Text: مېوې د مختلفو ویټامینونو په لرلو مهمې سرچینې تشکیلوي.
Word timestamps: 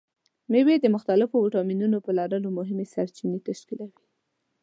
مېوې 0.51 0.75
د 0.81 0.85
مختلفو 0.95 1.35
ویټامینونو 1.45 1.97
په 2.05 2.11
لرلو 2.17 2.49
مهمې 2.57 2.85
سرچینې 2.93 3.39
تشکیلوي. 3.47 4.01